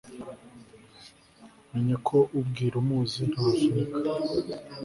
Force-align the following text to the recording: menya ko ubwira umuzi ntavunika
menya 1.71 1.97
ko 2.07 2.17
ubwira 2.39 2.75
umuzi 2.83 3.21
ntavunika 3.31 3.95